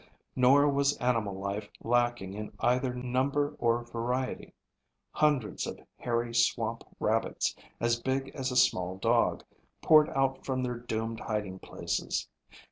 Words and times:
Nor 0.35 0.67
was 0.67 0.97
animal 0.97 1.35
life 1.35 1.69
lacking 1.83 2.33
in 2.33 2.53
either 2.59 2.91
number 2.91 3.55
or 3.59 3.83
variety. 3.83 4.55
Hundreds 5.11 5.67
of 5.67 5.79
hairy 5.99 6.33
swamp 6.33 6.83
rabbits, 6.99 7.55
as 7.79 8.01
big 8.01 8.29
as 8.29 8.51
a 8.51 8.55
small 8.55 8.97
dog, 8.97 9.43
poured 9.83 10.09
out 10.09 10.43
from 10.43 10.63
their 10.63 10.73
doomed 10.79 11.19
hiding 11.19 11.59
places. 11.59 12.27